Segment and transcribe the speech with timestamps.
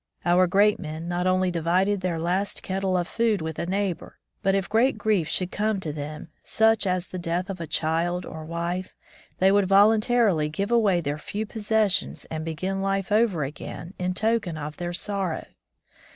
[0.25, 4.55] Our great men not only divided their last kettle of food with a neighbor, but
[4.55, 8.95] if great grief should come to them, such as the death of child or wife,
[9.37, 14.57] they would voluntarily give away their few possessions and begin life over again in token
[14.57, 15.45] of their sorrow.